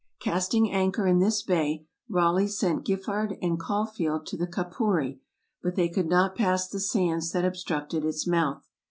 Casting 0.19 0.71
anchor 0.71 1.05
in 1.05 1.19
this 1.19 1.43
bay, 1.43 1.85
Raleigh 2.09 2.47
sent 2.47 2.83
Giffard 2.85 3.37
and 3.39 3.59
Caulfield 3.59 4.25
to 4.25 4.35
the 4.35 4.47
Capuri, 4.47 5.21
but 5.61 5.75
they 5.75 5.89
could 5.89 6.07
not 6.07 6.33
pass 6.35 6.67
the 6.67 6.79
sands 6.79 7.31
that 7.33 7.45
obstructed 7.45 8.03
its 8.03 8.25
mouth. 8.25 8.67